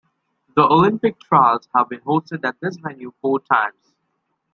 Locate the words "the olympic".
0.55-1.19